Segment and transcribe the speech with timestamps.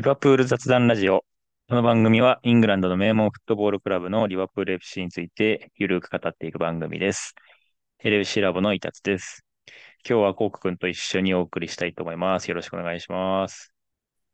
[0.00, 1.26] リバプール雑談ラジオ。
[1.68, 7.34] この番組はイングランドの名門フットボールクラブのリバプール FC についてゆるく語っていく番組です。
[8.02, 9.44] LFC ラボのイタツです。
[10.08, 12.48] 今日はコウク君と一緒にお送りしたいと思います。
[12.48, 13.74] よろしくお願いします。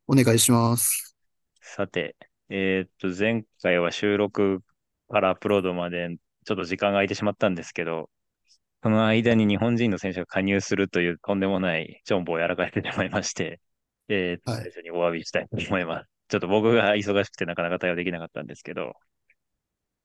[0.06, 1.16] お願いします。
[1.60, 2.14] さて、
[2.48, 4.60] えーっと、前回は収録
[5.10, 6.10] からアップロードまで
[6.44, 8.08] ちょっと時間が空いてしまったんですけど、
[8.84, 13.58] その間に日本人の選手が加入するというとんでもないチョンボをやらかしてしまいまして、
[14.08, 16.08] えー最初にお詫びしたいと思います。
[16.28, 18.94] ちょっと僕が忙しくてなかなか対応できなかったんですけど。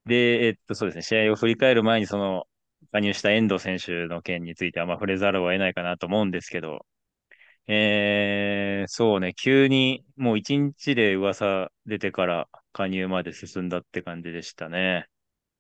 [0.05, 2.47] で、えーっと、そうですね、試合を振り返る前にその
[2.91, 6.85] 加入した遠藤選手の件についてはまあ触れざるを得ないかなと思うんですけど、
[7.67, 15.07] えー、そうね、急にもう一日で噂出てから加入まで進んだって感じでしたね。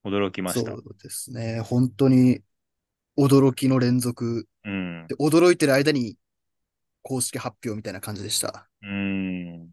[0.03, 0.71] 驚きました。
[0.71, 1.61] そうですね。
[1.61, 2.41] 本当に
[3.17, 5.05] 驚きの連続うん。
[5.07, 6.17] で、驚いてる間に
[7.03, 8.67] 公式発表みたいな感じでした。
[8.81, 9.71] うん。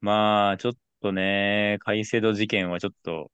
[0.00, 3.30] まあ、ちょっとね、カイセド事件はちょっと、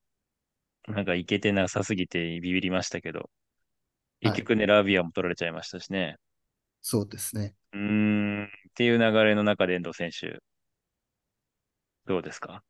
[0.89, 3.31] なんかいけてなさすぎてビビりましたけど、
[4.21, 6.19] 結局ね、ラビアも取られちゃいましたしね。
[6.81, 7.55] そうですね。
[7.73, 10.41] うーん、っていう流れの中で遠藤選手、
[12.07, 12.63] どうですか？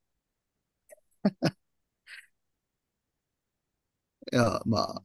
[4.32, 5.02] いや、まあ、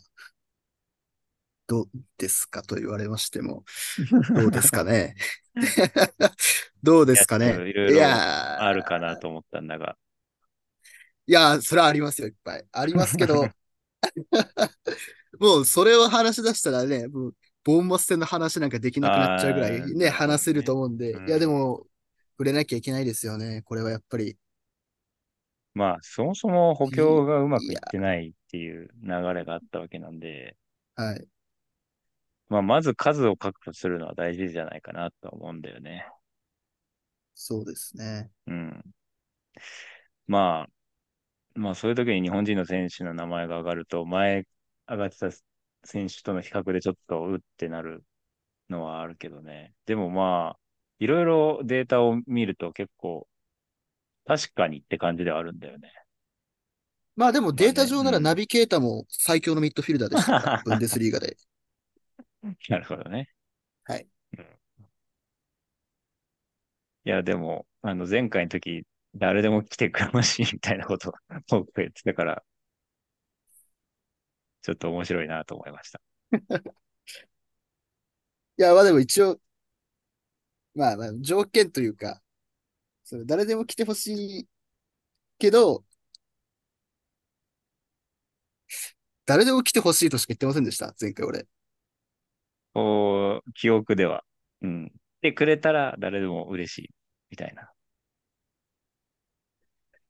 [1.72, 1.86] どう
[2.18, 3.64] ですかと言われましても、
[4.36, 5.16] どうですかね？
[6.84, 7.52] どうですかね？
[7.52, 9.96] いろいろやーあるかなと思ったんだが。
[11.28, 12.66] いや、それはありますよ、いっぱい。
[12.74, 13.48] ありますけど、
[15.40, 21.88] もうそれを話し出したらね、もうボーンマス戦の話なんかできなくなっちゃうぐらいね話せると思うんで、うんいや、でも、
[22.34, 23.62] 触れなきゃいけないですよね。
[23.64, 24.36] これはやっぱり。
[25.74, 30.58] まあ、そもそも補強がうまくいってないっていう流れがあったわけなんで、
[30.96, 31.26] はい。
[32.52, 36.06] まあ、まず数を確保するのは大事じゃないかなと思うんだよね。
[37.34, 38.30] そうですね。
[38.46, 38.84] うん。
[40.28, 40.68] ま
[41.56, 44.46] あ、まあ、そういう時に日本人の選手の名前が上がると、前
[44.86, 45.30] 上がってた
[45.86, 48.04] 選手との比較でちょっとうってなる
[48.70, 49.74] のはあるけどね。
[49.86, 50.60] でもまあ、
[51.00, 53.30] いろいろデータを見ると結構、
[54.26, 55.94] 確かにって感じではあるんだよね。
[57.16, 61.38] まあでもデータ上ならうんナビゲータも最強のミッドフィルダーでした ブンデスリーガで。
[62.70, 63.30] なるほどね。
[63.86, 64.08] はい。
[67.06, 68.86] いや、でも、あの、前回の時、
[69.16, 71.14] 誰でも来てくれましいみたいなことを
[71.50, 72.44] 僕が言ってたから、
[74.62, 76.02] ちょっと面白いなと思いました。
[78.58, 79.40] いや、まあでも一応、
[80.74, 82.22] まあまあ条件というか、
[83.06, 84.50] それ誰でも来てほしい
[85.40, 85.86] けど、
[89.26, 91.48] 誰でも来てほしいとしか言ってませんでした、前回俺。
[92.74, 94.24] こう、記憶では。
[94.62, 94.92] うん。
[95.20, 96.90] 来てくれたら誰でも嬉しい。
[97.30, 97.72] みたいな。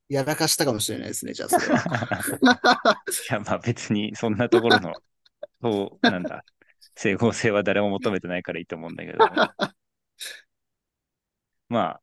[0.08, 1.80] やらかしたかもしれないですね、じゃあそれは。
[3.30, 4.92] いや、まあ別にそんなところの、
[5.62, 6.44] そう、なんだ、
[6.96, 9.18] 整合性は誰も求めてないからいいと思うんだけど。
[11.68, 12.02] まあ、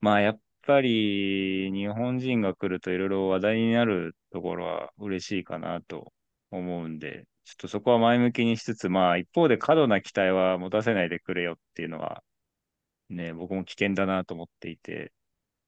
[0.00, 6.12] まあやっぱり日本人が来るといろいろ話題になるところは嬉しいかなと
[6.50, 12.22] 思うんで、ちょっとそこは前向きにしつつ、まあ一方で過度な期待は持たせないでくれよっていうのは、
[13.08, 15.12] ね、僕も危険だなと思っていて、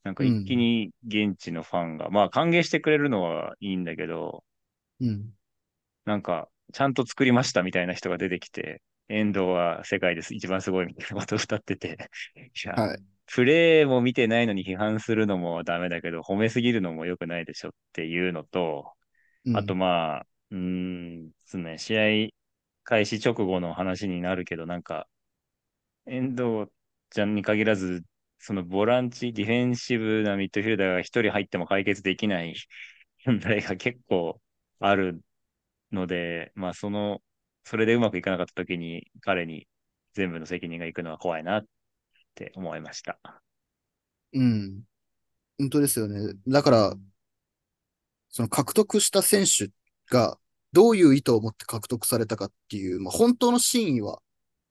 [0.04, 4.44] なんか一気に現地のファンが、まあ歓迎してくれるのはいいんだけど、
[5.00, 5.32] うん。
[6.04, 12.98] なんかちゃんと作りましたみたいな人が出てきて、遠藤は世界です一番すごいみたいなことを歌ってて、いや、はい。
[13.26, 18.92] プレーも見てないのに批判するのもダメだけど、褒めすぎるのも良くないでしょっていうのと、
[19.46, 22.30] うんあとまあ、うん、ですね、試合
[22.84, 25.08] 開始直後の話になるけど、なんか、
[26.06, 26.70] 遠藤
[27.10, 28.04] ちゃんに限らず、
[28.38, 32.54] そのボランチ、ディフェンシブなミッドフィルダーが一人入っても解決できない
[33.26, 34.40] 問題が結構
[34.80, 35.22] ある
[35.92, 37.22] ので、まあその、
[37.64, 39.68] それでうまくいかなかった時に彼に
[40.14, 41.64] 全部の責任がいくのは怖いなっ
[42.34, 43.20] て思いました。
[44.32, 44.82] うん。
[45.58, 46.34] 本当ですよね。
[46.48, 46.96] だから、
[48.30, 49.70] その獲得した選手
[50.10, 50.38] が
[50.72, 54.20] どういう意図を持って獲得されたかっていう、まあ、本当の真意は、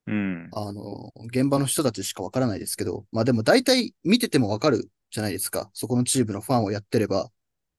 [0.07, 0.49] うん。
[0.53, 5.69] あの、現場の人たちしかわからないですけど、まあでも大体見ててもわかるじゃないですか。
[5.73, 7.29] そこのチームのファンをやってれば、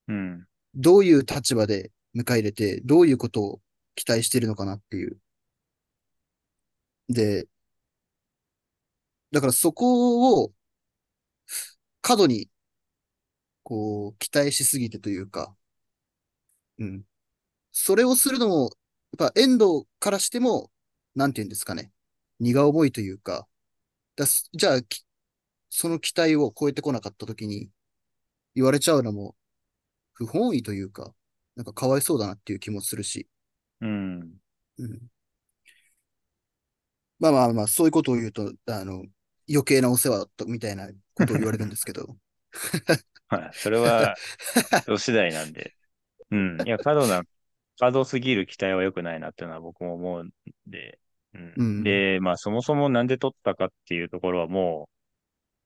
[0.07, 0.47] うん。
[0.75, 3.61] どういう立場で迎え入れて、どういうことを
[3.95, 5.19] 期待しているのかなっていう。
[7.09, 7.47] で、
[9.31, 10.53] だからそこを
[12.01, 12.49] 過度に、
[13.63, 15.55] こう、期待しすぎてというか、
[16.79, 17.05] うん。
[17.71, 18.71] それをするのも、
[19.19, 20.71] やっぱ遠藤からしても、
[21.15, 21.91] なんて言うんですかね。
[22.39, 23.47] 荷が重いというか、
[24.15, 25.05] だすじゃあ、き
[25.69, 27.69] その期待を超えてこなかった時に
[28.55, 29.35] 言われちゃうのも
[30.13, 31.13] 不本意というか、
[31.55, 33.27] なんかかわいそうだなっていう気もするし。
[33.81, 34.19] うん。
[34.77, 34.99] うん、
[37.19, 39.03] まあまあまあ、そういうことを言うと、あの、
[39.49, 42.17] 余計なお世話とみたいなことを言われるんですけど。
[43.29, 43.51] はい。
[43.53, 44.15] それは、
[44.83, 45.75] 人次第なんで。
[46.31, 46.61] うん。
[46.65, 47.23] いや、過度な、
[47.81, 50.29] 過度すぎる期待は良くないなっていうのは僕も思うん
[50.67, 50.99] で。
[51.33, 51.53] うん。
[51.57, 54.87] うん、で、まあ、そもそもなんで取ったかっていうところはも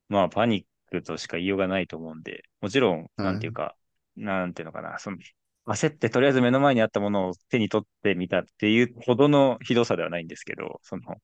[0.10, 3.76] う、まあ、パニックとしか言いようがないと思うんで、もちろん、なんていうか、は
[4.16, 5.18] い、なんていうのかな、その、
[5.66, 11.18] 焦ってとりあえず目の前にあったものを手に取ってみたっていうほどのひどさではないんですけど、その、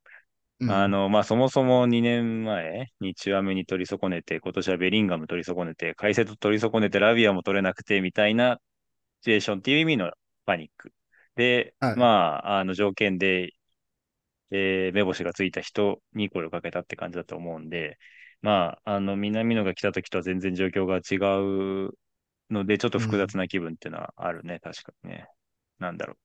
[0.70, 8.60] あの、まあ、そもそも2年前にチュアメに取り損ねて、今年はベリンガム取り損ねて、カイセト取り損ねて、ラビアも取れなくて、みたいな
[9.22, 10.12] シチュエーションっていう意味の
[10.52, 10.92] パニック。
[11.36, 12.06] で、はい、ま
[12.46, 13.54] あ、あの条件で、
[14.52, 17.98] えー、目星がついた人に声をかけたって感じだと思うんで、
[18.42, 21.16] まあ、あの、南野が来た時とは全然状況が違
[21.88, 21.92] う
[22.54, 25.28] ので、ちょっと複雑な気分っていうのはあるね、うん、確かにね。
[25.80, 26.18] なんだろう。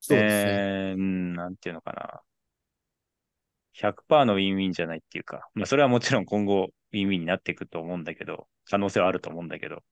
[0.00, 0.52] そうですね。
[0.52, 2.22] えー、うん、なんていうのかな。
[3.74, 9.84] 100%のウィンウィンじゃないっていうか、まあそれはもちろん今後ウィンウィンになっていくと思うんだけど、可能性はあると思うんだけど。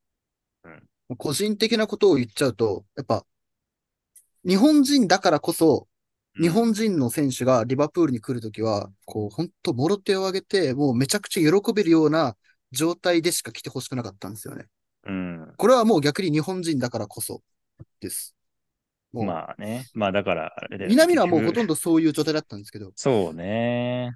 [0.65, 0.83] うん、
[1.17, 3.25] 個人的なことを言っちゃうと、やっぱ、
[4.47, 5.89] 日本人だからこそ、
[6.41, 12.37] 日本人の選手がリバプールに来るときは、こう、本当もろ手を挙げて、もうめちゃくちゃ喜べるような
[12.71, 14.67] 状態でしか来てほしくなかったんですよね。
[15.07, 15.55] うん。
[15.57, 17.43] これはもう逆に日本人だからこそ
[18.01, 18.37] です。
[19.13, 19.87] まあね。
[19.95, 22.93] まあだから、あれで、南野はもうほとんどそういう状態だったんですけど。
[22.95, 24.13] そうね。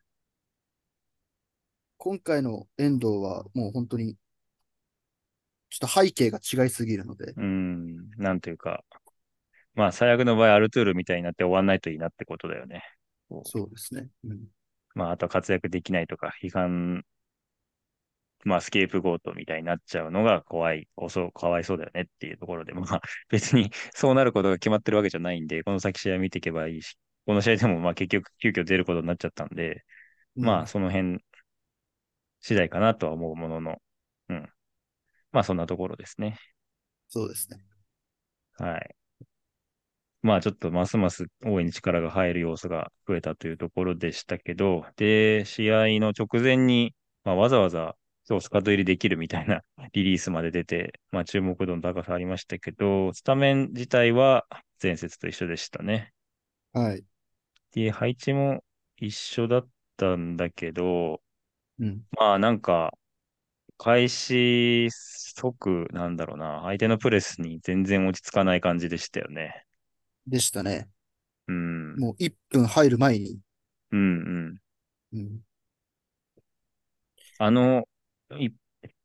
[1.97, 4.17] 今回の遠藤はもう本当に、
[5.72, 7.32] ちょっと背景が違いすぎるので。
[7.36, 8.84] うん、なんというか、
[9.74, 12.82] まあ最悪の場合、アルトゥールみたいになって終わんないといいなってことだよね。
[13.44, 14.08] そうですね。
[14.24, 14.40] うん、
[14.94, 17.04] まああとは活躍できないとか、批判
[18.44, 29.84] まあ、スケープゴートみたいになっちゃうのが怖い、おそ、かわいそうだよねっていうところで、まあ、別にそうなることが決まってるわけじゃないんで、この先試合見ていけばいいし、この試合でもまあ結局急遽出ることになっちゃったんで、
[30.36, 31.20] うん、まあ、その辺
[32.40, 33.78] 次第かなとは思うものの、うん。
[35.32, 36.38] まあ、そんなところですね。
[37.08, 37.64] そうですね。
[38.58, 38.94] はい。
[40.23, 46.94] まあちょっとますます大いに力が入る要素が増えたというところでしたけど、で、試合の直前に、
[47.25, 49.62] まあ、わざわざそう、スカート入りできるみたいな
[49.93, 54.46] リリースまで出て、まあ注目度の高さありましたけど、スタメン自体は
[54.81, 56.12] 前節と一緒でしたね。
[56.73, 57.05] はい。
[57.73, 58.62] で、配置も
[58.96, 61.20] 一緒だったんだけど、
[61.81, 62.94] うん、まあなんか、
[63.78, 69.64] 開始即、なんだろうな、相手のプレスに全然落ち着かない感じでしたよね。
[70.26, 70.88] でしたね。
[71.48, 71.96] うん。
[71.96, 73.40] もう1分入る前に。
[73.90, 74.00] うん
[75.12, 75.19] うん。
[75.19, 75.40] うん、
[77.38, 77.84] あの、
[78.38, 78.54] 一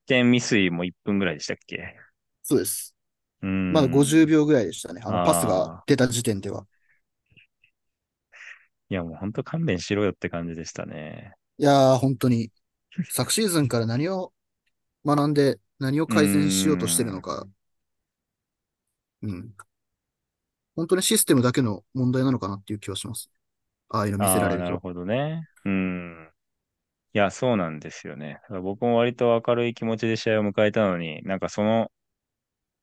[0.06, 1.96] 点未遂も1分ぐらいでしたっけ？
[2.44, 2.96] そうです。
[3.42, 3.74] うん。
[3.74, 5.02] まだ50秒ぐらいでしたね。
[5.04, 6.66] あのパスが出た時点では。
[8.90, 11.34] いや、もう本当勘弁しろよって感じでしたね。
[11.58, 12.52] いやー、本当に。
[13.10, 14.34] 昨シーズンから何を
[15.06, 17.48] 学んで、何を改善しようとしてるのか。
[19.22, 19.54] うん。
[20.76, 23.32] 本当にシステムだけの問題なのかなっていう気はします。
[23.90, 24.66] ああいうの見せられると。
[24.66, 25.48] なるほどね。
[25.66, 26.30] うん。
[27.14, 28.40] いや、そうなんですよね。
[28.50, 31.92] 僕も割と明るい気持ちで試合を迎えたのに、なんかその、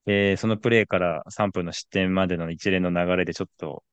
[0.06, 3.84] えー、そのプレーから3分の失点までの一連の流れでちょっと、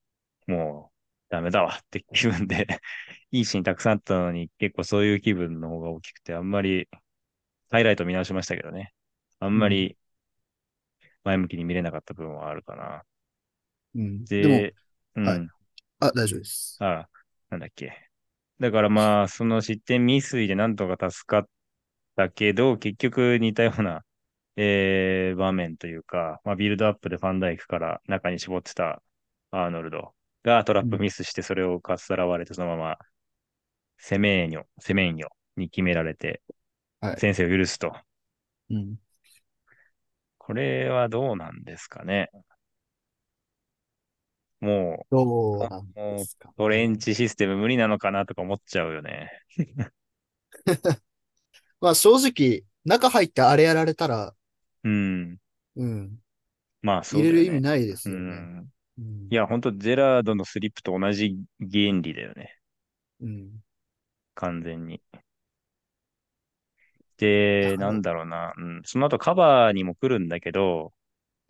[0.48, 0.92] もう、
[1.30, 2.68] ダメだわって気分で
[3.32, 6.88] いいシーンたくさんあったのに、結構そういう気分の方が大きくて、あんまり、
[7.72, 8.94] ハイライト見直しましたけどね。
[9.40, 9.98] あんまり、
[11.24, 13.04] 前向きに見れなかった部分はあるかな。
[13.96, 14.76] うん、で、
[15.16, 15.48] うん、はい。
[16.00, 16.78] あ、大丈夫です。
[16.82, 17.10] ああ、
[17.50, 17.94] なんだっけ。
[18.60, 21.50] だからまあ、その失点未遂でなんとか助かっ
[22.16, 24.04] たけど、結局似たような、
[24.58, 29.02] えー、場面というか、まあ、ビルドアップでファンダイクから中に絞ってた
[29.52, 30.14] アーノルド
[30.44, 32.98] がトラップミスしてそれをかっさらわれて、そのまま、
[33.98, 36.42] セメーニョ、セメーニョに決められて、
[37.18, 37.94] 先生を許すと。
[38.70, 38.98] うん。
[40.38, 42.30] これはどうなんですかね。
[44.60, 49.32] もう、どうなんですか、ね、トレンチシステム無理なのかなとか思っちゃうよね。
[51.82, 54.36] まあ正直、中入ってあれやられたら、
[54.84, 55.38] うん。
[55.76, 56.20] うん。
[56.82, 58.66] まあそう、ね、入れる意味ないですよね。
[59.00, 62.56] うん、いや、本当ジェラードのスリップと同じ原理だよね。
[63.22, 63.64] うん。
[64.36, 65.02] 完全に。
[67.22, 70.92] で、なんだろうな、うん、その後カバーにも来るんだけど、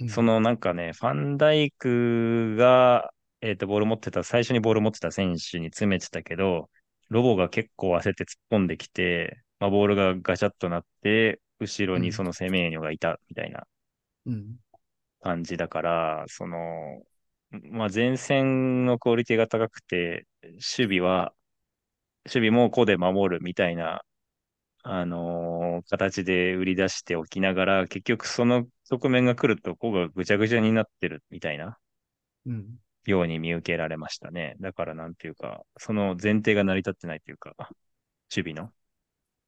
[0.10, 6.70] そのなんかね、ファンダイクが、えっ、ー、と、ボール持ってた、最初にボール持ってた選手に詰めてたけど、
[7.10, 13.66] ロボが結構焦って突っ込んできて、まあ、ボールがガチャッとなって、後ろうん、にそのセメーニョがいたみたいな
[14.26, 14.58] うん、
[15.22, 17.02] 感じだから、その、
[17.72, 21.34] まあ、前線のクオリティが高くて、守備は、
[22.26, 24.04] 守備も個で守るみたいな、
[24.84, 31.78] あのー形で売り出しておきながら、結局その側面が来ると、個がぐちゃぐちゃになってるみたいな
[32.46, 34.56] うん、ように見受けられましたね。
[34.60, 37.56] だからなんていうか、その前提が成り立ってないというか、
[38.36, 38.74] 守備の。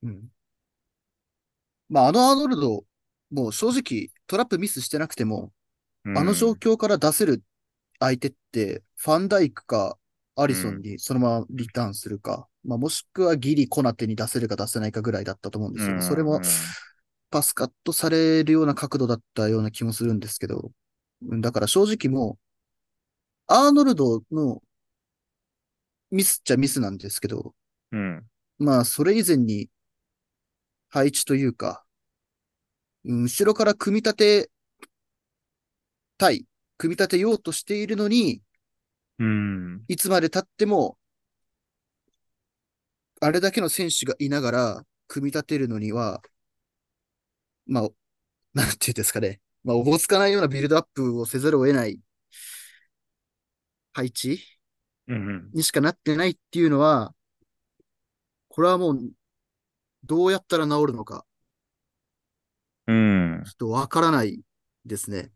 [0.03, 0.29] うん。
[1.89, 2.85] まあ、あのアーノルド、
[3.31, 5.51] もう正直トラップミスしてなくても、
[6.05, 7.43] うあの状ん、況から出せる
[7.99, 9.97] 相手って、ファンダイクか
[10.35, 15.95] アリソンうん、にそのままリターンするか、まあ、もしくはギリコナテに出せるか出せないかぐらいだったと思うんでうすよ。
[15.95, 16.01] ね。
[16.01, 16.41] それもん、
[17.29, 20.71] パスカットされるような角度だったような気もするんですけど、
[21.21, 22.39] だから正直もう、
[23.47, 24.61] アーノルドの
[26.11, 27.53] ミスっちゃミスなんですけど、
[27.91, 28.23] うん、
[28.57, 29.69] まあ、それ以前に
[30.89, 31.83] 配置というか、
[33.03, 34.51] 後ろから組み立て
[36.17, 36.45] たい、
[36.77, 38.41] 組み立てようとしているのに、
[39.23, 40.97] うん、いつまで経っても、
[43.21, 46.21] あれだけの選手がいながら、組み立てるのには、
[47.65, 47.89] まあ、
[48.53, 49.39] なんていうんですかね。
[49.63, 52.01] まあ、おぼつかないようなビルドアップをせざるを得ない
[53.93, 54.43] 配置
[55.07, 57.13] うん、にしかなってないっていうのは、
[58.49, 58.99] これはもう、
[60.03, 61.25] どうやったら治るのか、
[62.87, 63.43] うん。
[63.45, 64.41] ちょっとわからない
[64.85, 65.31] ですね。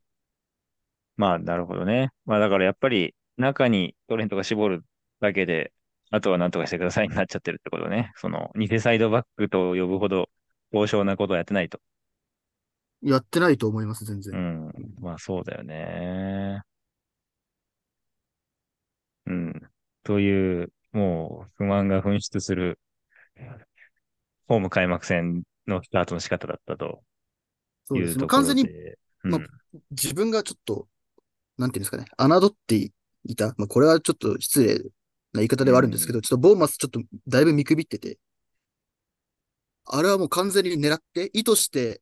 [1.15, 2.11] まあ、なるほどね。
[2.25, 4.85] まあ、だからやっぱり中にトレントが絞る
[5.19, 5.73] だけで、
[6.09, 8.11] あとは何とかしてくださいになっちゃってるってことね。
[8.15, 10.29] その、偽サイドバックと呼ぶほど
[10.71, 11.79] 高尚なことをやってないと。
[13.01, 14.33] やってないと思います、全然。
[14.33, 14.71] うん。
[14.99, 16.61] まあ、そうだよね。
[19.25, 19.61] うん。
[20.03, 22.79] という、もう、不満が噴出する、
[24.47, 27.03] ホーム開幕戦のスタートの仕方だったと
[27.85, 28.27] そうですね。
[28.27, 28.67] 完全に、う
[29.23, 29.47] まあ、ん。
[29.91, 30.87] 自分がちょっと、
[31.57, 32.91] なんていうんですかね、侮って
[33.25, 33.53] いた。
[33.57, 34.83] まあ、これはちょっと失礼な
[35.35, 36.13] 言い方ではあるんですけうん。
[36.13, 38.17] ど、ちょっとボーマスちょっとだいぶ見くびってて、
[39.85, 42.01] あれはもう完全に狙って、意図して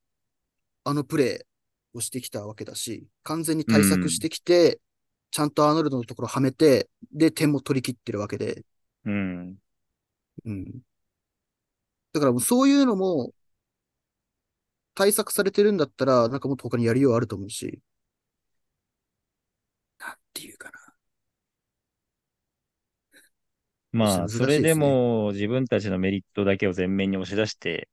[0.86, 3.74] あのプレーをしてきたわけだし、完全にうん。
[3.74, 4.82] 対策してきて、
[5.32, 8.66] ちゃんとアーノルドのところはめて、で、点も取り切ってるわけで、
[9.06, 9.58] うん。
[10.46, 10.82] うん。
[12.14, 13.32] だからもうそういうのも
[14.94, 17.80] 対策されてるんだったら、なんかもっと他にやりようあると思うし、
[20.00, 20.96] なんていうかな。
[23.14, 23.22] ちょ
[23.98, 24.74] まあ、それで。
[24.74, 27.90] も自分たちのメリットだけを前面に押し出して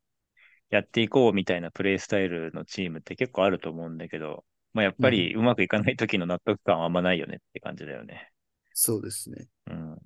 [0.71, 4.44] やっていこうみたいなプレイスタイルのチームって結構あると思うんだけど、
[4.75, 5.28] まあやっぱうん。
[5.28, 8.32] りうまくいかない時の納得感はあんまないよねって感じだよね。
[8.75, 9.49] そうですね。
[9.66, 9.99] うん。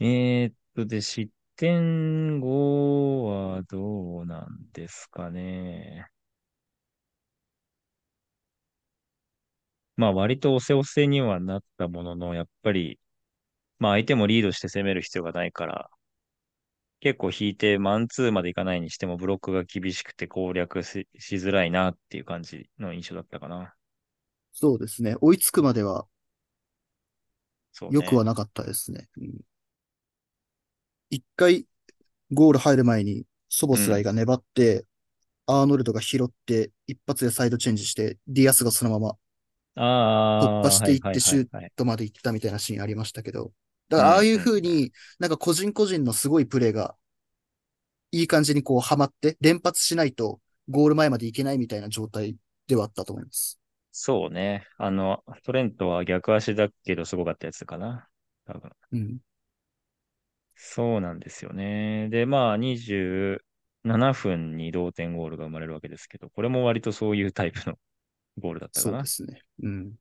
[0.00, 6.08] えーっと、で、失点後はどうなんですかね。
[9.96, 12.98] まあ割と押せ押せにはなったものの、やっぱり、
[13.82, 15.90] まあ相手もリードして攻める必要がないから、
[17.00, 23.74] 結構引いてマンツーまでいかないにしてもブロックが厳しくて攻略し、しづらいなっていう感じの印象だったかな。
[24.52, 25.16] そうですね。
[25.20, 26.06] 追いつくまでは
[27.72, 27.98] そうね。
[27.98, 29.08] 良くはなかったですね。
[29.18, 29.40] うん、
[31.10, 31.66] 一回
[32.32, 34.04] ゴール入る前にソボスライうん。
[34.04, 34.86] が粘って、
[35.46, 39.18] アーノルドが拾って、一発でサイドチェンジして、ディアスがそのまま
[39.76, 39.82] あ
[40.38, 41.48] 突破あ、していってシュー。
[41.76, 43.52] トまで行ったみたいなシーンありましたけど、
[43.92, 46.96] だからああいうふうになんか個人個人のすごいプレーが
[48.12, 52.36] いい感じにこうはまって連発しないとゴール前まで行けないみたいな状態
[52.68, 53.58] ではあったと思います。
[53.92, 54.66] そうね。
[54.78, 58.08] あの、トレントは逆足だけどすごかったやつかな。
[58.46, 58.70] 多分。
[58.92, 59.20] うん。
[60.54, 62.08] そうなんですよね。
[62.10, 63.42] で、まあ、27
[63.96, 67.78] 分に同点ゴールが生まれるわけですけど、これも割とそういうタイプの
[68.38, 69.06] ゴールだったかそうでな。
[69.06, 69.42] すね。
[69.62, 69.94] うん。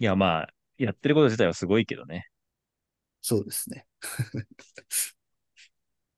[0.00, 2.28] いや、まあ、やってること自体はすごいけどね。
[3.22, 3.86] そうですね。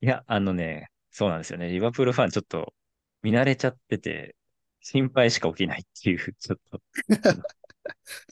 [0.00, 1.70] いや、あのね、そうなんですよね。
[1.70, 2.74] リバプールファンちょっと
[3.22, 4.36] 見慣れちゃってて、
[4.80, 6.82] 心配しか起きないっていう、 ちょっと、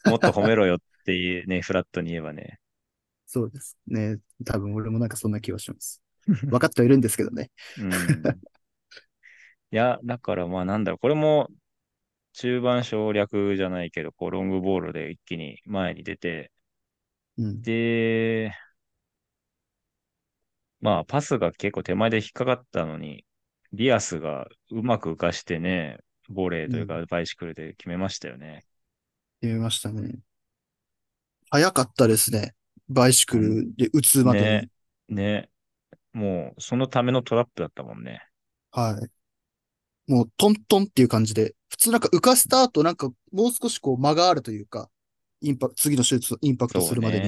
[0.10, 2.58] もっと褒めろよっていうね、フラットに言えばね。
[3.26, 4.18] そうですね。
[4.44, 6.02] 多分俺もなんかそんな気はします。
[6.26, 7.50] 分かってはいるんですけどね。
[7.78, 7.92] うん。
[9.70, 11.48] いや、だからまあなんだろう、これも
[12.34, 16.52] 中盤省略じゃないけど、こうロングボールで一気に前に出て、
[17.38, 17.62] うん。
[17.62, 18.52] で、
[20.80, 23.24] まあパスが結構手前で引っかかったのに、
[23.72, 25.98] ディアスがうまく浮かしてね、
[26.28, 26.70] ボレーうん。
[26.70, 28.64] というかバイシクルで決めましたよね。
[29.40, 30.18] 決めましたね。
[31.50, 32.54] 早かったですね。
[32.88, 34.70] バイシクルで打つまでね、
[35.08, 35.16] に。
[35.16, 35.48] ね。
[36.12, 38.22] もうそのためのトラップだったもんね。
[38.70, 38.98] は
[40.08, 40.12] い。
[40.12, 44.90] もうトントンっていう感じで、普通なんか浮かした後なんかもう少しこう間があるというか、
[45.42, 47.26] インパ次の手術インパクトするまでに。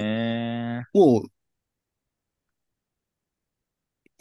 [0.95, 1.29] もう、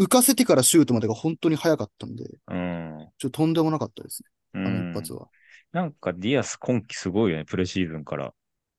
[0.04, 3.08] 浮かせてからシュートまでが本当に早かったんで、うん。
[3.18, 4.30] ちょっととんでもなかったですね。
[4.66, 5.28] あの一発は。
[5.72, 8.34] なんかディアス今季すごいよね、プレシーズンから。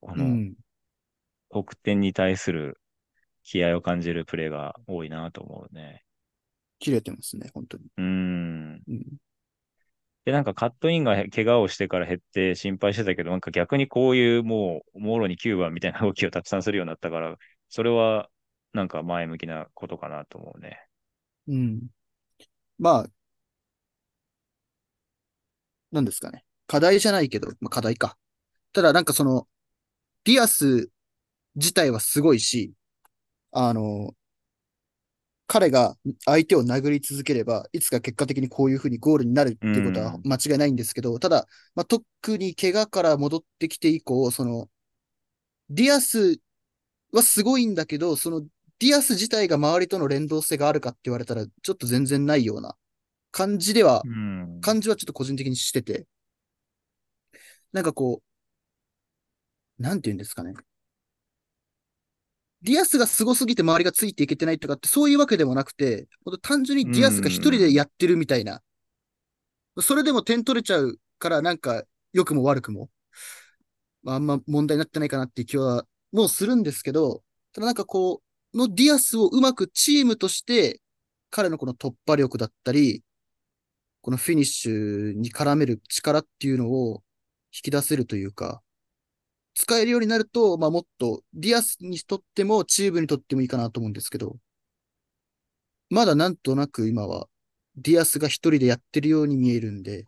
[0.06, 0.54] あの、うん、
[1.50, 2.78] 得点に対する
[3.42, 6.02] 気合を感じるプレーが多いなと思うね。
[6.78, 7.84] 切れてますね、本当に。
[7.96, 8.82] うん。
[8.86, 9.04] うん、
[10.24, 17.36] で、なんかカットインが怪我をしてから減って心配してたけど、なんか逆にこういうもう、もろに9番みたいな動きをたくさんするようになったから、
[17.68, 18.30] それは
[18.72, 20.80] なんか前向きなことかなと思うね。
[21.48, 21.88] うん。
[22.78, 23.10] まあ、
[25.92, 26.44] なんですかね。
[26.66, 28.16] 課題じゃないけど、まあ課題か。
[28.72, 29.46] ただなんかその、
[30.24, 30.90] ディアス
[31.56, 32.72] 自体はすごいし、
[33.52, 34.14] あの、
[35.54, 41.46] 彼が相手を殴り続ければ、いつか結果的にこういうふうにゴールになるっていうことは間違いないんですけど、ただ、
[41.76, 42.04] まあ、特
[42.38, 44.68] に怪我から戻ってきて以降、その、
[45.70, 46.40] ディアス
[47.12, 52.74] はすごいんだけど、そのディアス自体が周りとの連動性があるかって言われたら、ちょっと全然ないような
[53.30, 54.02] 感じでは、
[54.60, 56.08] 感じはちょっと個人的にしてて、
[57.72, 58.22] なんかこ
[59.78, 60.54] う、なんて言うんですかね。
[62.64, 66.08] ディアスが凄すぎて周りがついていけてないとかってそういうわけでもなくて、
[66.40, 68.62] 単純にディアスが一人でやってるみたいな。
[69.80, 72.88] それでも点取れちゃうからなんか良くも悪くも、
[74.06, 78.22] あんま問題になってないかなっていう気はもうするんですけど、ただなんかこ
[78.54, 80.80] う、のディアスをうまくチームとして
[81.30, 83.02] 彼のこの突破力だったり、
[84.00, 87.02] このフィニッシュに絡める力っていうのを
[87.52, 88.62] 引き出せるというか、
[89.54, 94.36] 使えるようになると、まあもっとディアスにとってもチームにとってもいいかなと思うんですけど、
[95.90, 97.28] まだなんとなく今は
[97.76, 100.06] ディアスが一人でやってるように見えるんで、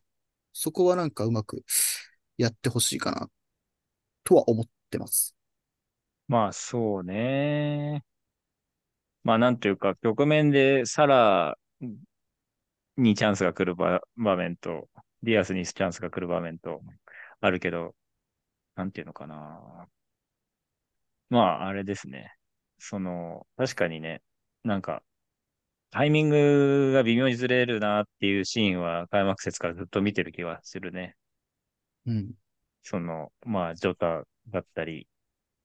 [0.53, 1.65] そこはなんかうまく
[2.39, 3.29] やってほしいかな、
[4.25, 5.35] とは思ってます。
[6.29, 8.05] まあそうね。
[9.25, 11.59] まあなんというか、局面でサラー
[12.97, 14.89] にチャンスが来る場面と、
[15.25, 16.81] ディアスにチャンスが来る場面と
[17.41, 17.96] あるけど、
[18.77, 19.89] なんていうのかな。
[21.29, 22.33] まあ、あれですね。
[22.79, 24.23] その、確かにね、
[24.65, 25.03] なんか、
[25.91, 31.17] タイミングが微妙にずれるなっていうシーンは開幕節からずっと見てる気はするね。
[32.07, 32.35] うん。
[32.83, 35.09] その、まあ、ジョタだったり、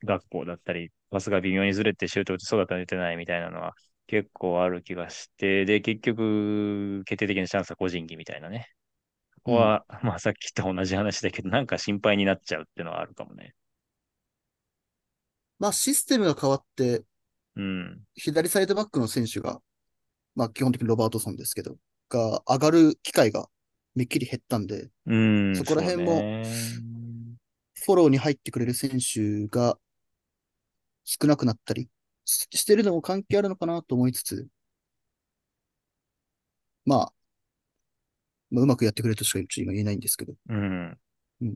[0.04, 3.74] 学校だったり、パスが微妙にずれてシュート打ちそうだったら打てないみたいなのは
[4.08, 8.67] 結構ある気がして、で、結局、決定的なチャンスは個人技みたいなね。
[9.44, 13.54] ここは、うん、まあさっきと同じ話だけど、なんか心配になっちゃうっていうのはあるかもね。
[15.60, 17.04] まあシステムが変わって、
[17.56, 18.02] うん。
[18.16, 19.62] 左サイドバックの選手が、
[20.36, 21.78] まあ基本的にロバートソンですけど、
[22.10, 23.48] が上がる機会が
[23.96, 26.44] めっきり減ったんで、うん、そこら辺も、
[27.84, 29.78] フォローに入ってくれる選手が
[31.04, 31.90] 少なくなったり
[32.26, 34.48] してるのも関係あるのかなと思いつつ、
[36.86, 37.14] まあ、
[38.52, 40.34] まあ、うまくやってくれとしか今言えないんですけど。
[40.50, 40.98] うん。
[41.42, 41.56] うん。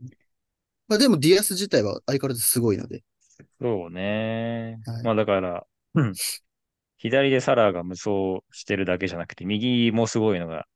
[0.88, 3.04] まあでもディアス自体は相変わらずすごいので。
[3.60, 4.80] そうね。
[4.86, 6.14] はい、まあだから、うん。
[6.98, 10.66] 左でサラーが無双してるだけじゃなくて、右もすごいのが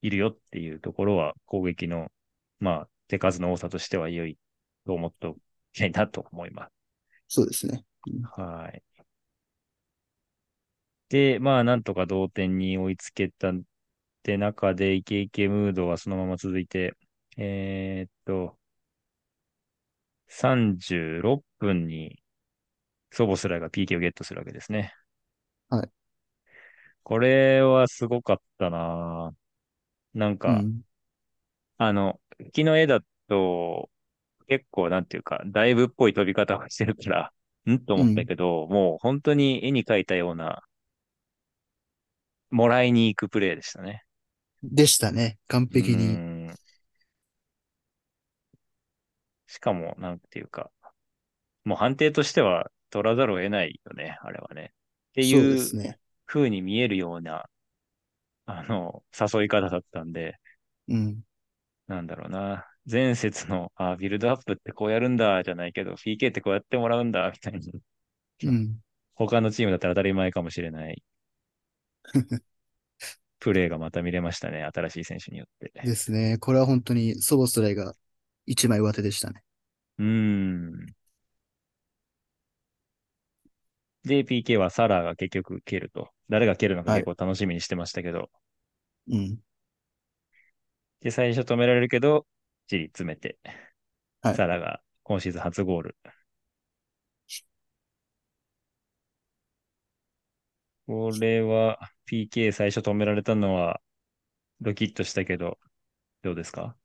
[0.00, 2.10] いるよっていうところは攻撃の、
[2.58, 4.38] まあ手数の多さとしては良い
[4.86, 5.36] と思ってお
[5.72, 6.72] きたいなと思います。
[7.28, 7.84] そうですね。
[8.06, 8.82] うん、はい。
[11.08, 13.52] で、まあなんとか同点に追いつけた
[14.22, 16.94] って中でイケイケムードはそのまま続いて、
[17.36, 18.56] えー、っと、
[20.28, 22.22] 36分に
[23.10, 24.94] ソボスライが PK をゲットするわけですね。
[25.68, 25.88] はい。
[27.02, 29.32] これはすごかったな
[30.14, 30.82] なんか、うん、
[31.78, 32.20] あの、
[32.52, 33.90] 木の絵だと、
[34.46, 37.32] 結構なんていうか、だいぶっぽい飛び方をしてるから、
[37.68, 40.62] んと思ったけど、うん、もう本当に絵に描いたような、
[42.50, 44.04] もらいに行くプレーでしたね。
[44.62, 45.38] でしたね。
[45.48, 46.52] 完璧に。
[49.46, 50.70] しかも、なんていうか、
[51.64, 54.72] もう判定としては取らざるを得ないよね、あれはね。
[55.10, 55.94] っていう
[56.26, 57.46] 風に見えるような、
[58.46, 60.36] あの、誘い方だったんで、
[60.88, 61.22] うん。
[61.86, 62.66] なんだろうな。
[62.90, 67.72] 前節の、あ、ビルドアップってこうやるんだ、じゃないけど、PK ってこうやってもらうんだ、みたいに。
[68.44, 68.80] うん。
[69.14, 71.02] 他のチームだったら当たり前かもしれない。
[73.42, 74.62] プレーがまた見れましたね。
[74.72, 75.72] 新しい選手によって。
[75.84, 76.38] ですね。
[76.38, 77.94] これは本当にソボストライが
[78.46, 79.42] 一枚上手でしたね。
[79.98, 80.86] うん。
[84.04, 86.08] で、PK はサラーが結局蹴ると。
[86.28, 88.30] 誰が蹴るのかはい結構楽しみにしてましたけど、
[89.08, 89.38] うん。
[91.00, 92.26] で、最初止められるけど、
[92.68, 93.38] チリ詰めて、
[94.20, 95.96] はいサラが今シーズン初ゴール。
[100.86, 101.78] これは
[102.10, 103.80] PK 最初止められたのは
[104.60, 105.58] ドキッとしたけど、
[106.22, 106.76] どうですか？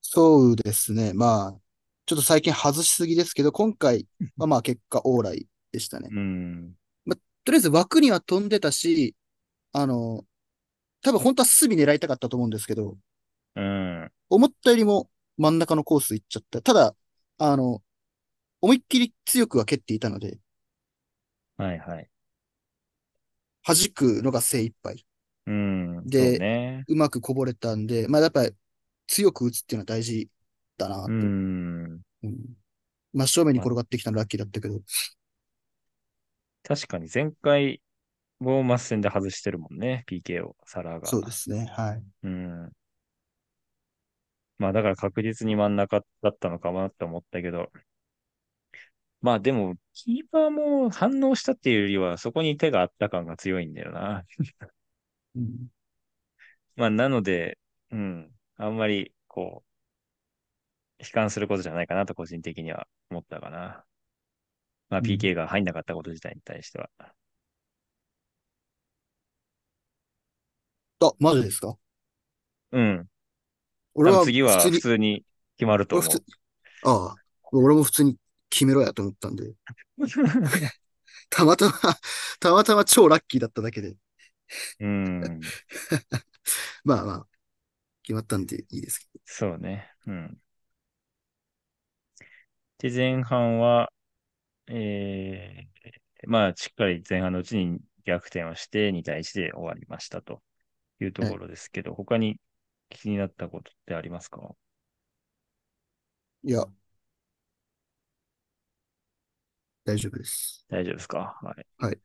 [0.00, 1.12] そうですね。
[1.14, 1.60] まあ、
[2.06, 4.06] ちょっと最近外しすぎですけど、今回
[4.36, 6.08] はまあ結果オーライでしたね。
[6.10, 6.74] うん。
[7.44, 9.14] とりあえず枠には飛んでたし、
[9.72, 10.24] あの、
[11.02, 12.96] 多分本当は隅狙いたかったと思うんですけど、
[13.54, 14.12] うん。
[14.28, 16.62] 思ったよりも真ん中のコース行っちゃった。
[16.62, 16.96] ただ、
[17.38, 17.82] あの、
[18.60, 20.38] 思いっきり強くは蹴っていたので、
[21.56, 22.08] はいはい。
[23.66, 25.04] 弾くのが精一杯。
[25.46, 26.06] うん。
[26.06, 26.84] でそうね。
[26.88, 28.56] うまくこぼれたんで、まあやっぱり
[29.06, 30.30] 強く打つっていうのは大事
[30.76, 31.08] だなと。
[31.08, 32.00] ううんん。
[33.12, 34.80] 真正面に転がってきたのラッキーだったけど、
[36.62, 37.80] 確かに前回、
[38.40, 41.06] ボーマス戦で外してるもんね、PK を、サラが。
[41.08, 41.66] そうですね。
[41.66, 42.02] はい。
[42.24, 42.72] うん。
[44.58, 47.70] まあだから確実に真ん中だったのかなって思ったけど。
[49.20, 54.24] まあでも、キーパーも反応したっていうよりは、そこに手があった感が強いんだよな。
[55.34, 55.70] うん
[56.76, 57.58] まあなので、
[57.90, 58.30] うん。
[58.58, 59.64] あんまり、こ
[61.00, 63.84] う、悲観することじゃないかなと個人的には思ったかな。
[64.88, 66.90] まあうん PK が入んなかったこと自体に対しては。
[71.00, 71.76] あ、マジですか？
[72.72, 73.06] うん。
[73.94, 75.24] 俺は次は普通に、
[75.56, 76.10] 決まると思う
[76.84, 77.16] ああ、
[77.52, 78.16] 俺も普通に
[78.48, 79.54] 決めろやと思ったんで、
[81.30, 81.72] たまたま、
[82.40, 83.96] たまたま超ラッキーだっただけで、
[84.80, 85.20] うん。
[86.84, 87.26] まあまあ、
[88.02, 89.20] 決まったんでいいですけど。
[89.24, 89.90] そうね。
[90.06, 90.40] うん。
[92.78, 93.92] で、前半は、
[94.68, 100.42] えー、まあ、しっかり前半のうちに逆転をして2対1で終わりましたと
[101.00, 102.40] いうところですけど、他に
[102.88, 104.54] 気になったことってありますか？
[106.42, 106.64] いや、
[109.86, 110.66] 大丈夫です。
[110.68, 111.38] 大丈夫ですか？
[111.42, 111.66] はい。
[111.78, 112.00] はい。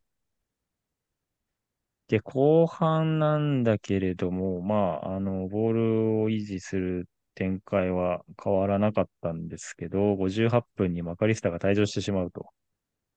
[2.09, 12.51] で、後半なんだけれども、まあ、あの、ボールを維持する展開は変わらなかったんですけど、58分にマカリスタが退場してしまうと。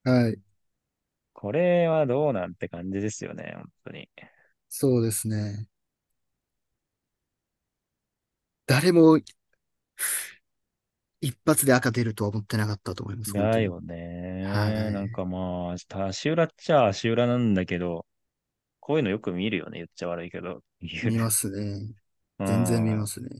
[0.02, 0.40] はい。
[1.32, 4.08] これはどうなんて感じですよね、本当に。
[4.68, 5.68] そうですね。
[8.66, 9.18] 誰も、
[11.24, 13.32] 一発で赤出るとは思ってなかったと思います。
[13.32, 14.44] だよね。
[14.44, 18.04] はいなんかまあ、足裏っちゃ足裏なんだけど、
[18.78, 20.62] こういうのよく見るよね、言っちゃ悪いけど。
[20.82, 21.94] 見ますね。
[22.40, 23.30] 全然見ますすね。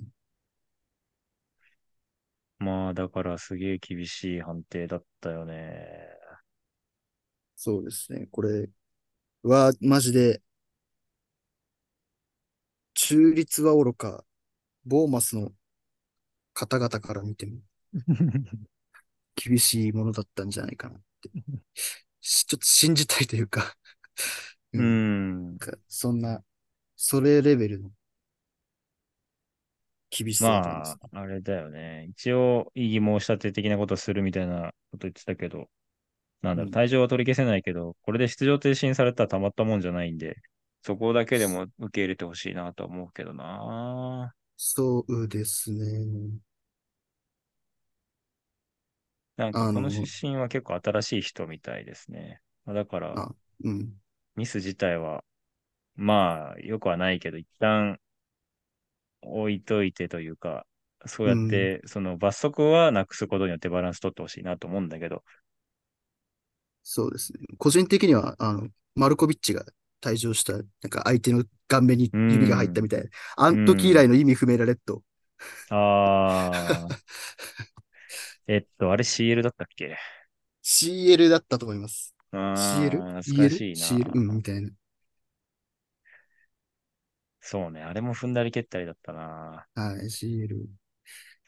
[2.59, 6.09] まあ、だからすげえ厳しい判定だったよね。
[7.55, 8.29] そうですね。
[8.31, 8.71] これ
[9.43, 10.41] は、マジで、
[12.95, 14.25] 中立はおろか、
[14.87, 15.53] ボーマスの
[16.55, 17.59] 方々から見ても
[19.37, 21.31] 厳しいものだったんじゃないかなって。
[22.21, 23.77] しちょっと信じたいというか
[24.73, 25.59] ううんんなん。
[25.59, 26.45] かそんな、
[26.97, 27.91] それレベルの
[30.11, 30.99] 厳しさま。
[31.13, 32.07] あ、あれだよね。
[32.11, 35.71] 一応、異議申し立て的なことするみたいなこと言ってたけど、
[36.43, 40.37] なんだろう、うん退場は取り消せないけど、これで出場停止にされたらたまったもんじゃないんで、
[40.83, 44.35] そこだけでも受け入れてほしいなとは思うけどな。
[44.57, 46.41] そうですね。
[49.37, 52.41] なんか、この出身は結構新しい人みたいですね。
[52.65, 54.01] まあだから、あ、うん。
[54.37, 55.25] ミス自体は、
[55.97, 57.99] まあ、よくはないけど、一旦
[59.23, 60.67] 置いといてというか、
[61.07, 65.25] そうやって、その罰則はなくすことによってバランス取ってほしいなと思うんだけど、
[66.83, 67.39] そうですね。
[67.59, 69.65] 個人的には、あの、マルコビッチが
[70.01, 73.09] 退場した、なんか相手の顔面に指が入ったみたいな。
[73.37, 75.03] あの時以来の意味不明なレッド。
[75.69, 77.03] ああ、
[78.47, 79.97] えっと、あれ CL だったっけ
[80.63, 82.15] ？CL だったと思います。
[82.33, 83.03] あ CL?
[83.03, 83.87] あ、懐かしいな。
[83.87, 84.11] CL?
[84.15, 84.71] うん、みたいな。
[87.41, 89.67] そうね、あれも踏んだり蹴ったりだったな。
[89.75, 90.67] はい、CL。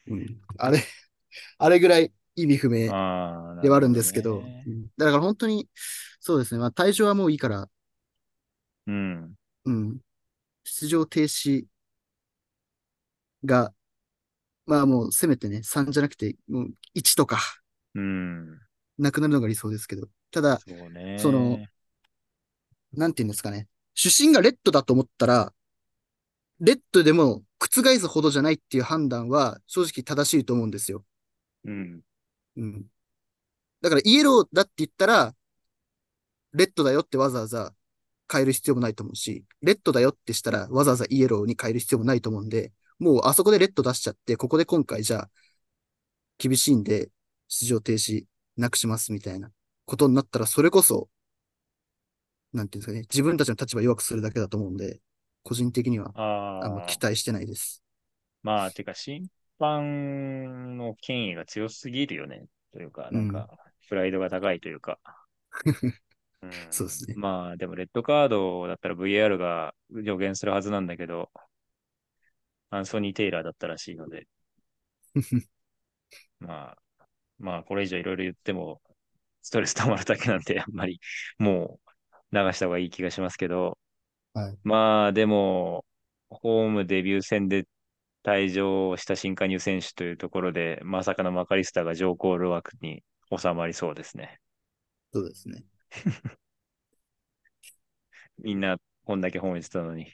[0.08, 0.40] うん。
[0.58, 0.78] あれ、
[1.58, 5.68] あれぐらい意味不明ではあるんほですけど、ねうんだから本当に、
[6.20, 6.60] そうですね。
[6.60, 7.68] まあ、退場はもういいから、
[8.86, 9.36] うん。
[9.64, 10.00] うん。
[10.64, 11.66] 出場停止
[13.44, 13.72] が、
[14.66, 17.38] まあもうせめてね、3じゃなくて、もう1とか、
[17.94, 18.58] うん。
[18.98, 20.58] なくなるのが理想ですけど、ただ、
[21.18, 21.30] そ。
[21.30, 21.58] その
[22.92, 23.68] なんていうんですかね。
[23.94, 25.52] 主審がレッドだと思ったら、
[26.60, 31.04] レッドでも覆すほどじゃないっていう判断は正直正しいと思うんですよ。
[31.64, 32.00] うん。
[32.56, 32.86] うん。
[33.82, 35.34] だからイエローだって言ったら、
[36.52, 37.74] レッドだよってわざわざ
[38.32, 45.30] 変える必要もないと思うし、レッドだよってしたらわざわざイエローに変える必要もないと思うんで、もうあそこでレッド出しちゃって、ここで今回じゃあ
[46.38, 47.10] 厳しいんで
[47.48, 48.24] 出場停止
[48.56, 49.50] なくしますみたいな
[49.84, 51.08] ことになったら、それこそ、
[52.52, 55.00] なんていうんですかね、自分たちの立場弱くするだけだと思うんで、
[55.42, 57.82] 個人的にはあんま期待してないです。
[58.42, 59.28] まあ、てか、審
[59.58, 62.46] 判の権威が強すぎるよね。
[62.72, 63.28] というか、うん。
[63.28, 64.98] なんか、プライドが高いというか。
[66.42, 66.50] うん。
[66.70, 67.14] そうですね。
[67.16, 71.30] まあ、でも、レッドカードだったら VR が助言するはずなんだけど、
[72.76, 74.26] アンソニー・テイラーだったらしいので、
[76.40, 76.76] まあ、
[77.38, 78.80] まあ、これ以上いろいろ言っても、
[79.42, 81.00] ストレス溜まるだけなんで、あんまり、
[81.38, 81.80] も
[82.32, 83.78] う、流した方がいい気がしますけど、
[84.34, 84.58] はい。
[84.64, 85.84] まあ、でも、
[86.30, 87.66] ホームデビュー戦で
[88.24, 93.04] 退場した新加入選手というところで、まさかのマカリスタが上コール枠に
[93.36, 94.40] 収まりそうですね。
[95.12, 95.64] そうですね。
[98.38, 100.12] みんなこんだけ褒めてたのに。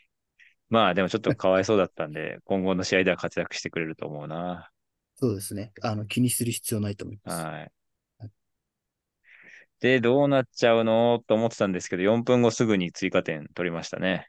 [0.73, 4.71] まあでもちょっとかわいそうだったんで、 今後の試合では活躍してくれると思うな。
[5.17, 5.71] そうですね。
[5.83, 7.45] あの、気にする必要ないと思います。
[7.45, 7.73] はい。
[9.81, 14.29] で、どうなっちゃうのと思ってたんですけど、4分後すぐに追加点取りましたね。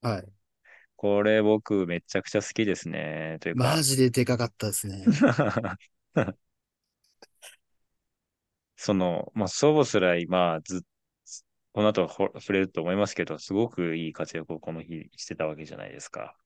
[0.00, 0.24] はい。
[0.96, 3.36] これ僕めちゃくちゃ好きですね。
[3.40, 5.04] というかマジででかかったですね。
[8.76, 10.84] その、まあ、ソボスライ、まあ、ず、
[11.72, 16.36] この後ほ触れると思いますけど、すごくいい活躍をこの日してたわけじゃないですか。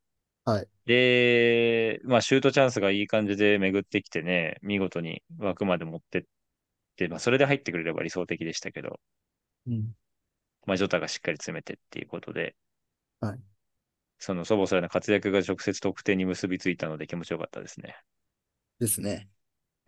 [0.44, 0.68] はい。
[0.86, 6.22] で、まあ、シュートチャンスがいい感じで巡ってきてね、見事に枠まで持ってっ
[6.96, 9.00] て、まあ、それで入ってくれれば理想的でしたけど、
[9.66, 9.94] うん。
[10.66, 12.56] まあ、ジョタがしっかり詰めてっていうことで、
[13.20, 13.40] はい。
[14.18, 17.96] そのソボスライの活躍が直接得点に結びついたので気持ちよかったですね。
[18.78, 19.28] ですね。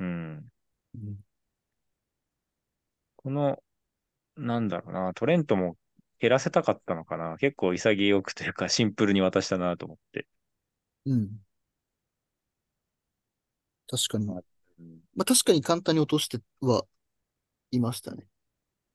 [0.01, 0.49] うん。
[0.95, 1.19] うん。
[3.17, 3.63] この
[4.39, 5.77] なんだろうな、トレントも
[6.19, 7.37] 減らせたかったのかな。
[7.39, 10.27] 結構潔くというかシンプルに渡したなと思って。
[11.07, 11.29] うん
[13.91, 14.27] 確かに。
[14.27, 14.39] ま
[15.21, 16.85] あ確かに簡単に落としては
[17.71, 18.27] いましたね。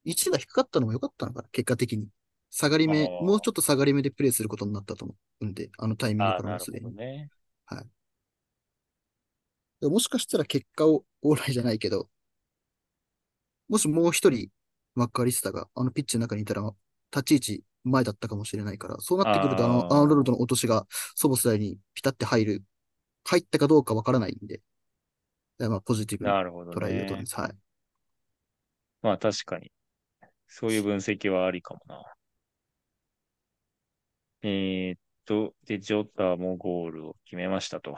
[0.05, 2.07] 位置が低かったのも良かったのかな、結果的に。
[2.51, 6.95] 下がりあ目、もうちょっーと下がり目でプレイすることになったと思うんで、あのタイミングからもすでに。
[6.95, 7.29] ね。
[7.65, 7.85] はい。
[9.81, 12.09] でももしかしたら結果をオーライじゃないけど、
[13.69, 14.49] もしもう一人、
[14.95, 16.61] マッカーリスタがあのピッチの中にいたら、
[17.15, 22.63] 立ち位置前だったかもしれないから、そうなってくるとあのアーノルドあの落としがソボスライにピタって入る、
[23.25, 24.61] 入ったかどうかわからないんで、
[25.59, 27.31] まあポジティブなるほど捉えようと思いね。
[27.31, 27.55] はい。
[29.01, 29.71] まあ確かに。
[30.47, 32.03] そういう分析はありかもな。
[34.43, 37.97] えーっと、で、ジョタもゴールを決めましたと。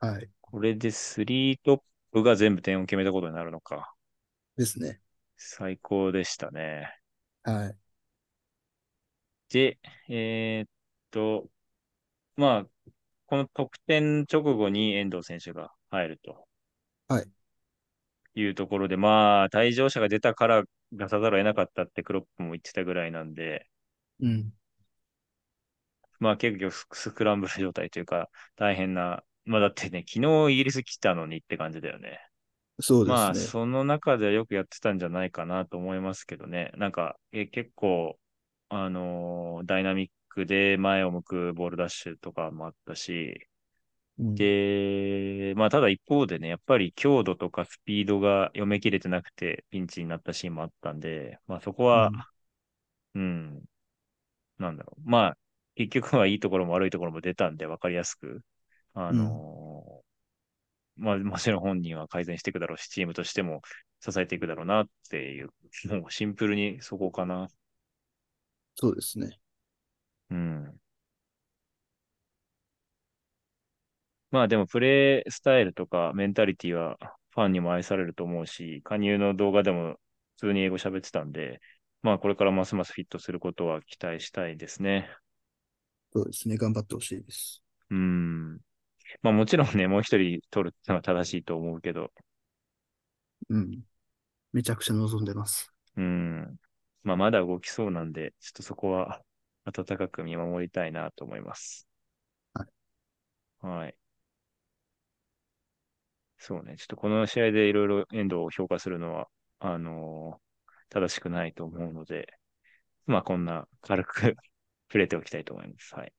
[0.00, 0.30] はい。
[0.40, 1.80] これでスリートッ
[2.12, 3.94] プが全部点を決めたことになるのか。
[4.56, 5.00] ですね。
[5.38, 6.94] 最高でしたね。
[7.42, 7.78] はい。
[9.50, 10.70] で、えーっ
[11.10, 11.48] と、
[12.36, 12.66] まあ、
[13.26, 16.48] この得点直後に遠藤選手が入ると
[17.08, 17.30] はい。
[18.34, 23.66] いうところで、まあ、退場者が出たから出さざるを得なかったってクロップも言ってたぐらいなんで、
[24.20, 24.52] うん。
[26.20, 32.20] まあ結局ススクランブル状態というか、大変な、まあだってね、昨日イギリス来たのにって感じだよね。
[32.78, 33.54] まあ、そうですね。
[33.54, 36.72] その中ではよくやってたんじゃないかなと思いますけどね。
[36.76, 38.18] なんか、え結構、
[38.70, 43.48] あのーダイナミックで前を向くボールダッシュとかもあったし、
[44.18, 44.38] うん。
[44.38, 52.24] で、まあ、ただ一方でね、やっぱり強度とかスピードが読めきれてなくてピンチになったシーンもあったんで、まあそこは、うん。
[53.14, 53.64] うん、
[54.58, 55.02] なんだろう。
[55.10, 55.38] まあ、
[55.76, 58.42] 結局はいいところも悪いところも出たんで分かりやすく、
[58.94, 59.42] あうん。
[60.98, 63.62] まあ、もちろん本人は改善していくだろうし、チームとしても
[64.00, 65.48] 支えていくだろうなっていう、
[65.90, 67.48] もうシンプルにそこかな。
[68.74, 69.38] そうですね。
[70.30, 70.80] うん。
[74.30, 76.98] まあでもプレイスタイルとかメンタリティは
[77.30, 79.94] ファンにも愛されると思うし、加入の動画でも
[80.36, 81.60] 普通に英語喋ってたんで、
[82.02, 85.08] まあこれからますますフィットすることは期待したいですね。
[86.12, 86.56] そうですね。
[86.56, 87.62] 頑張ってほしいです。
[87.90, 88.60] うん。
[89.22, 92.12] まあもちろんね、 もう一人取るのは正しいと思うけど、
[93.50, 93.82] うん。
[94.52, 95.72] めちゃくちゃ望んでます。
[95.96, 96.56] うん。
[97.02, 99.22] まあまだ動きそうなんで、ちょっとそこは
[99.64, 101.88] 温かく見守りたいなと思います。
[102.54, 102.68] はい。
[103.60, 103.98] はい。
[106.38, 106.76] そうね。
[106.76, 109.28] ちょっとこの試合でいろいろ遠藤を評価するのは、
[109.60, 110.48] あのー
[110.90, 112.32] 正しくないと思うので、
[113.06, 114.14] まあこんな軽く
[114.88, 115.94] 触れておきたいと思います。
[115.96, 116.12] はい。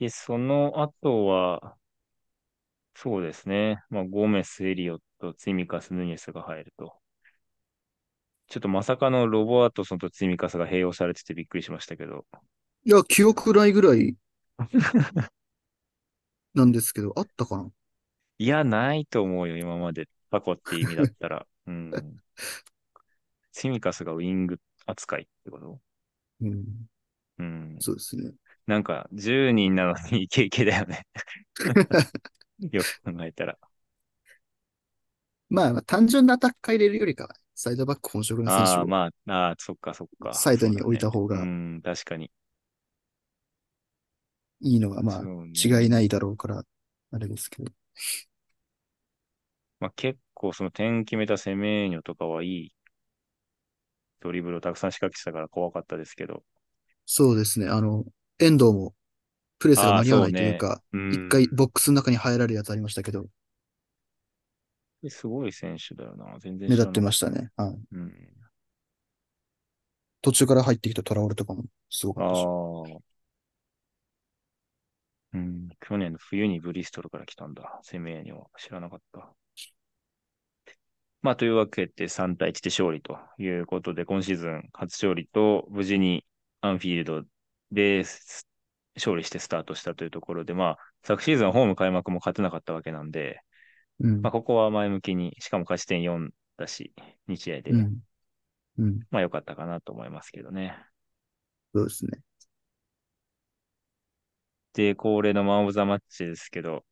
[0.00, 1.76] で、その後は、
[2.94, 3.82] そうですね。
[3.88, 6.94] まあゴメス、エリオット、ツィミカス、ヌニエスが入ると。
[8.48, 12.26] ちょっとまさかのロボアトソンと積み重が併用されててびっくりしましたけど。
[12.84, 14.16] いや、記憶ないぐらい
[16.54, 17.70] なんですけど、あったかな？
[18.38, 20.08] いや、ないと思うよ、今まで。
[20.30, 21.46] 過去って意味だったら。
[21.66, 21.90] うん。
[23.52, 25.80] 積み重がウィング扱いってこと？
[26.40, 26.64] うん。
[27.38, 27.76] うん。
[27.80, 28.32] そうですね。
[28.66, 31.06] なんか、10人なのにイケイケだよね。
[32.72, 33.58] よく考えたら。
[35.48, 40.32] まあ、まあ単純なアタッカー入れるよりかは、サイドバック本職の選手ああ、をまあ、ああ、そっかそっか。
[40.34, 42.30] サイドに置いた方がねうん、確かに。
[44.60, 45.22] いいのは、まあ、
[45.54, 46.62] 違いないだろうから、
[47.12, 47.72] あれですけど。
[49.78, 52.72] まあ、結構その点決めたセメーニョとかはいい
[54.20, 56.42] ドリブルをたくさん仕掛けてたから怖かったですけど。
[57.06, 57.66] そうですね。
[57.68, 58.04] あの、
[58.40, 58.94] 遠藤も、
[59.58, 63.26] プレスが間に合わないというか、うん一回ボックスの中に入られるやつありましたけど、
[65.08, 66.38] すごい選手だよな。
[66.40, 67.50] 全然目立ってまししたね。
[67.56, 67.72] はい。
[67.72, 67.78] た。
[67.92, 68.12] うん。
[70.20, 72.98] 途中から入ってきたトラオルとかもすごかったし。
[75.32, 75.68] うん。
[75.80, 77.80] 去年の冬にブリストルから来たんだ。
[77.82, 79.32] セメーニョは知らなかった。
[81.22, 86.24] まあ、というわけで3対1で勝利ということで、今シーズン初勝利と無事に
[86.62, 87.22] アンフィールド
[87.72, 88.04] で
[88.96, 93.42] 勝利してスタートしたというところで、まあ、昨シーズンはホーム開幕も勝てなかったわけなんで、
[94.00, 94.32] うんまあ、。
[94.32, 96.94] ここは前向きに、しかも勝ち点4だし、
[97.28, 97.98] 日試合で、うん。
[98.78, 99.00] うん。
[99.10, 100.76] まあ良かったかなと思いますけどね。
[101.74, 102.20] そうですね。
[104.74, 106.84] で、恒例のマン・オブ・ザ・マッチですけど、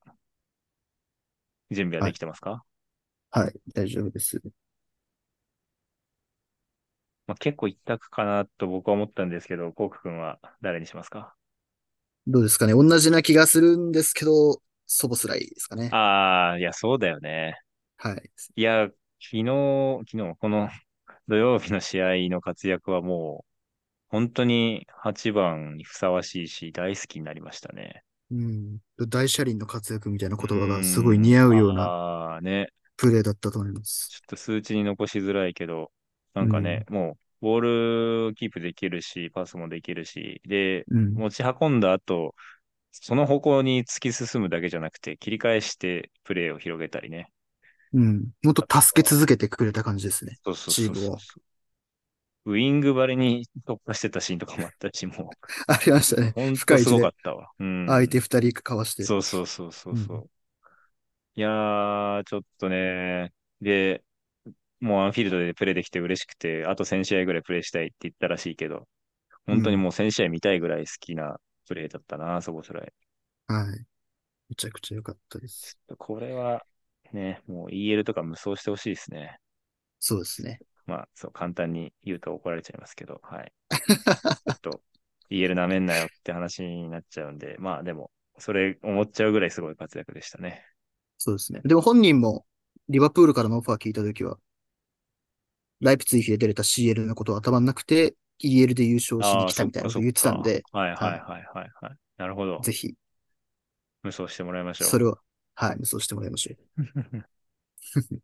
[1.71, 2.65] 準備はできてますか、
[3.31, 3.53] はい。
[3.75, 4.41] 大丈夫です。
[7.29, 11.35] まあ、結構一択かなと僕は思ったんですけど、コウク君は誰にしますか？
[12.27, 12.73] どうですかね。
[12.73, 15.91] 同じな気がするんですけど、ソボスライですかね。
[15.93, 17.61] ああ、いや、そうだよね。
[17.99, 18.31] はい。
[18.57, 18.89] いや、
[19.21, 20.69] 昨日、昨日、この
[21.29, 23.53] 土曜日の試合の活躍はもう、
[24.09, 28.05] 本当に8番にふさわしいし、大好きになりましたね。
[28.31, 28.79] うん。
[29.09, 32.69] 大車輪の活躍みたいな言葉がすごい似合うようなああ、ね。
[32.97, 34.09] プレーだったと思います。
[34.11, 35.93] ちょっと数値に残しづらいけど、
[36.35, 41.15] なんかね、もう、ボールキープできるし、パスもできるし、で、うん。
[41.15, 42.35] 持ち運んだ後、
[42.93, 47.33] その方向に突き進むだけじゃなくて、切り返してプレーを広げたりね。
[47.93, 48.31] うん。
[48.43, 50.39] もっと助け続けてくれた感じですね。
[50.45, 51.17] そうそうそうそう
[52.47, 55.31] ウィングバレに突破してたシーンとかもあったし、も
[55.67, 56.33] ありましたう、ね。
[56.35, 57.51] 本当すごかったわ。
[57.59, 57.87] うん。
[57.87, 59.05] 相手二人かわして。
[59.05, 60.19] そうそうそうそうそう。
[60.19, 60.31] う
[61.35, 64.03] いやー、ちょっとね、で、
[64.81, 68.87] もうアンフィールドでプレーできて嬉しくて、あと1000試合ぐらいプレーしたいって言ったらしいけど、
[69.47, 72.93] 本当にもう1000試合見たいぐらい好きなプレーだったな、そこそれ。
[73.47, 73.67] はい。
[74.49, 75.79] めちゃくちゃ良かったです。
[75.99, 76.65] これは、
[77.13, 79.39] ね、もう EL とか無双してほしいですね。
[79.99, 80.61] そうですね。
[80.87, 83.53] まあ、そう、簡単に言うと怒られちゃいますけど、はい。
[83.71, 84.83] ちょっと、
[85.31, 90.65] EL なめんなよって話になっちゃうんで、まあでも、それ思っちゃうぐらいすごい活躍でしたね。
[91.19, 91.61] そうですね。
[91.65, 92.47] でも本人も、
[92.89, 94.39] リバプールからのオファー聞いたときは、
[95.81, 101.97] ライプツィヒで出れた CL のことは頭になくて、EL で優勝しに来たみたいなことを言ってたんで、はいはいはいはいはい。
[102.17, 102.61] なるほど。
[102.61, 102.95] ぜひ、
[104.03, 104.89] 無双してもらいましょう。
[104.89, 105.19] それを、
[105.55, 106.59] はい、無双してもらいましょう。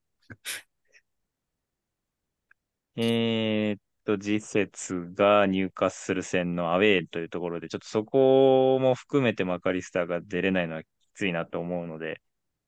[2.97, 12.21] えーっと、次節が入荷する戦のアウェーというところで、ちょっとそこも含めてマカリスターが出れないのはきついなと思うので、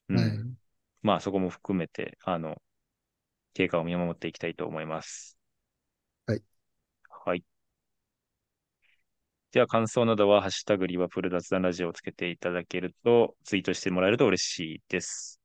[0.09, 0.31] うんはい。
[1.03, 2.61] まあそこも含めて、あの、
[3.57, 5.39] 経過を見守っていきたいと思います。
[6.27, 6.43] はい。
[7.25, 7.45] はい。
[9.53, 15.41] では感想などは、ハッシュタグリバプール雑談ラジオをつけていただけると、ツイートしてもらえると嬉しいです。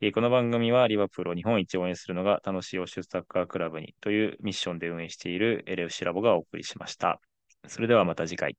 [0.00, 7.20] えーこの番組はリバプールを日本一応援するのが楽しい欧州サッカークラブにというミッションで運営している LFC ラボがお送りしました。
[7.68, 8.56] それではまた次回。